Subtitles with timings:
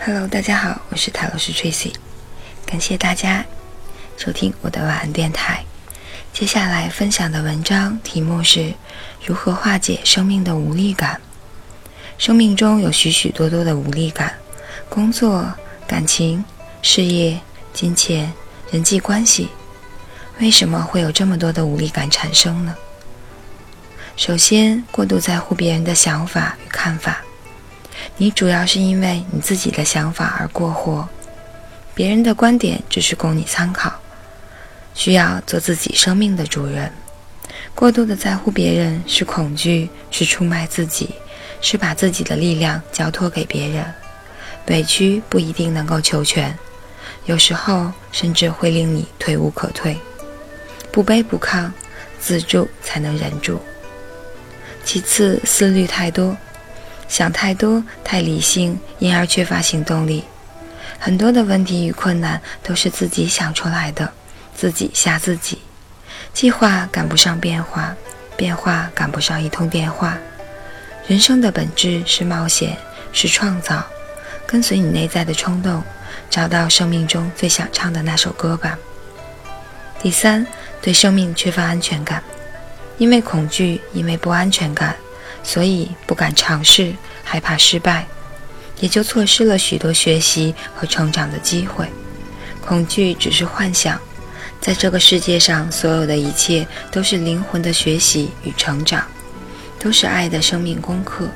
[0.00, 1.92] Hello，大家好，我是塔罗斯 Tracy，
[2.64, 3.44] 感谢大家
[4.16, 5.64] 收听我的晚安电台。
[6.32, 8.72] 接下来分享的文章题目是
[9.26, 11.20] 如何化解生命的无力感。
[12.16, 14.32] 生命中有许许多多的无力感，
[14.88, 15.52] 工作、
[15.86, 16.44] 感情、
[16.80, 17.38] 事业、
[17.74, 18.32] 金钱、
[18.70, 19.48] 人际关系，
[20.38, 22.74] 为什么会有这么多的无力感产生呢？
[24.16, 27.22] 首先，过度在乎别人的想法与看法。
[28.20, 31.08] 你主要是因为你自己的想法而过活，
[31.94, 33.92] 别人的观点只是供你参考。
[34.92, 36.92] 需要做自己生命的主人。
[37.76, 41.14] 过度的在乎别人是恐惧，是出卖自己，
[41.60, 43.84] 是把自己的力量交托给别人。
[44.66, 46.52] 委屈不一定能够求全，
[47.26, 49.96] 有时候甚至会令你退无可退。
[50.90, 51.70] 不卑不亢，
[52.18, 53.60] 自助才能忍住。
[54.84, 56.36] 其次，思虑太多。
[57.08, 60.22] 想太多，太理性，因而缺乏行动力。
[60.98, 64.12] 很多的问题与困难都是自己想出来的，
[64.54, 65.58] 自己吓自己。
[66.34, 67.94] 计划赶不上变化，
[68.36, 70.18] 变化赶不上一通电话。
[71.06, 72.76] 人生的本质是冒险，
[73.12, 73.82] 是创造。
[74.46, 75.82] 跟随你内在的冲动，
[76.30, 78.78] 找到生命中最想唱的那首歌吧。
[80.00, 80.46] 第三，
[80.80, 82.22] 对生命缺乏安全感，
[82.98, 84.96] 因为恐惧，因为不安全感。
[85.48, 86.92] 所以不敢尝试，
[87.24, 88.06] 害怕失败，
[88.80, 91.88] 也就错失了许多学习和成长的机会。
[92.60, 93.98] 恐惧只是幻想，
[94.60, 99.06] 在这个世界上，所有的一切都是灵魂的学习与成长，
[99.78, 101.26] 都是爱的生命功课。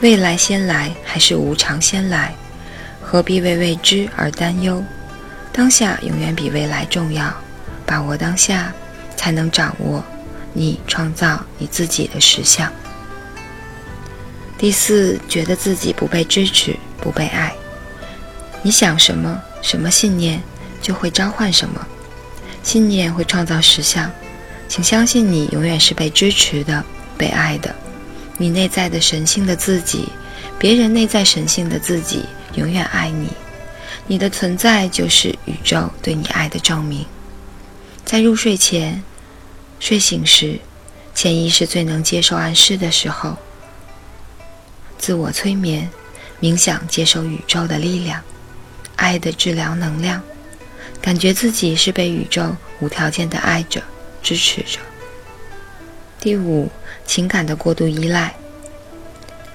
[0.00, 2.32] 未来先来还是无常先来？
[3.02, 4.84] 何必为未知而担忧？
[5.52, 7.34] 当下永远比未来重要，
[7.84, 8.72] 把握当下，
[9.16, 10.04] 才能掌握。
[10.52, 12.72] 你创造你自己的实相。
[14.64, 17.54] 第四，觉得自己不被支持、不被爱。
[18.62, 20.42] 你想什么，什么信念
[20.80, 21.86] 就会召唤什么，
[22.62, 24.10] 信念会创造实相。
[24.66, 26.82] 请相信，你永远是被支持的、
[27.18, 27.76] 被爱的。
[28.38, 30.08] 你内在的神性的自己，
[30.58, 32.24] 别人内在神性的自己，
[32.54, 33.28] 永远爱你。
[34.06, 37.04] 你的存在就是宇宙对你爱的证明。
[38.02, 39.04] 在入睡前。
[39.78, 40.58] 睡醒时，
[41.14, 43.36] 潜意识最能接受暗示的时候。
[45.04, 45.86] 自我催眠、
[46.40, 48.22] 冥想，接受宇宙的力量、
[48.96, 50.22] 爱的治疗能量，
[50.98, 53.82] 感觉自己是被宇宙无条件的爱着、
[54.22, 54.78] 支持着。
[56.18, 56.70] 第五，
[57.04, 58.34] 情感的过度依赖，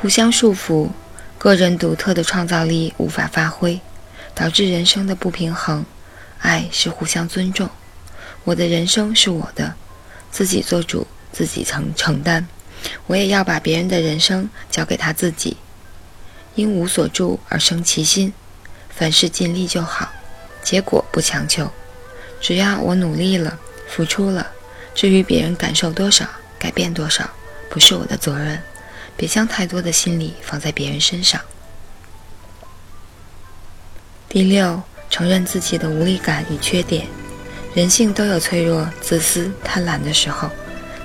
[0.00, 0.88] 互相束缚，
[1.36, 3.78] 个人独特的创造力无法发挥，
[4.34, 5.84] 导致人生的不平衡。
[6.38, 7.68] 爱是互相尊重，
[8.44, 9.74] 我的人生是我的。
[10.30, 12.48] 自己做主，自己承承担。
[13.06, 15.56] 我也要把别人的人生交给他自己。
[16.54, 18.32] 因无所住而生其心，
[18.88, 20.12] 凡事尽力就好，
[20.62, 21.70] 结果不强求。
[22.40, 23.58] 只要我努力了，
[23.88, 24.46] 付出了，
[24.94, 26.26] 至于别人感受多少，
[26.58, 27.28] 改变多少，
[27.68, 28.62] 不是我的责任。
[29.16, 31.40] 别将太多的心理放在别人身上。
[34.28, 37.06] 第六，承认自己的无力感与缺点。
[37.74, 40.50] 人性都有脆弱、自私、贪婪的时候，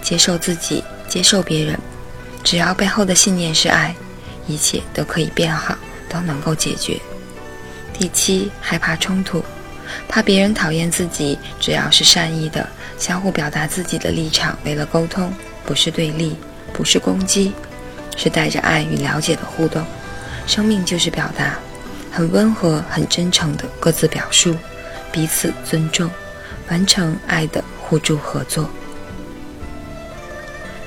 [0.01, 1.77] 接受自己，接受别人，
[2.43, 3.93] 只要背后的信念是爱，
[4.47, 5.75] 一切都可以变好，
[6.07, 6.99] 都能够解决。
[7.91, 9.43] 第七，害怕冲突，
[10.07, 15.33] 怕别人讨厌自己，只要是善意的，相互表达自己的立场，为了沟通，
[15.65, 16.37] 不是对立，
[16.71, 17.51] 不是攻击，
[18.15, 19.83] 是带着爱与了解的互动。
[20.47, 21.59] 生命就是表达，
[22.11, 24.55] 很温和、很真诚的各自表述，
[25.11, 26.09] 彼此尊重。
[26.69, 28.69] 完成爱的互助合作。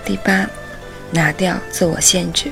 [0.05, 0.49] 第八，
[1.11, 2.51] 拿掉自我限制。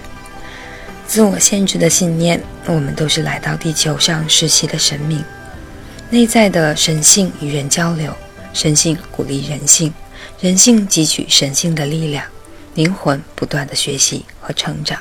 [1.07, 5.25] 自我限制的信念，我们都是来到地球上实习的神明，
[6.09, 8.15] 内在的神性与人交流，
[8.53, 9.93] 神性鼓励人性，
[10.41, 12.25] 人性汲取神性的力量，
[12.75, 15.01] 灵魂不断的学习和成长。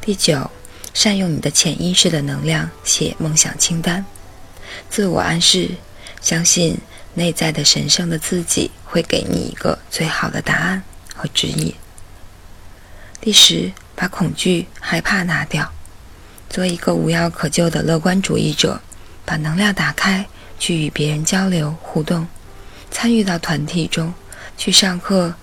[0.00, 0.50] 第九，
[0.94, 4.04] 善用你的潜意识的能量，写梦想清单，
[4.88, 5.70] 自我暗示，
[6.20, 6.78] 相信。
[7.16, 10.82] 内在的神圣的自己会给你一个最好的答案
[11.24, 11.74] 和指引。
[13.18, 15.72] 第十，把恐惧、害怕拿掉，
[16.50, 18.78] 做一个无药可救的乐观主义者，
[19.24, 20.26] 把能量打开，
[20.58, 22.28] 去与别人交流互动，
[22.90, 24.12] 参与到团体中，
[24.58, 25.34] 去上课，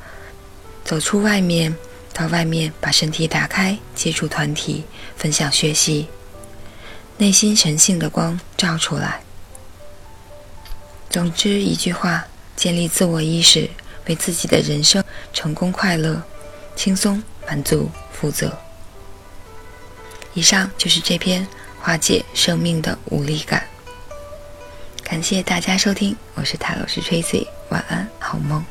[0.86, 1.76] 走出外面，
[2.14, 4.84] 到外面把身体打开，接触团体，
[5.18, 6.08] 分享学习，
[7.18, 9.22] 内心神性的光照出来。
[11.10, 13.68] 总之一句话，建立自我意识，
[14.06, 16.22] 为自己的人生成功、快乐、
[16.76, 18.58] 轻松、满足负责。
[20.34, 21.48] 以上就是这篇
[21.80, 23.68] 化解生命的无力感。
[25.04, 28.64] 感谢大家收听，我是塔老师 Tracy，晚安，好梦。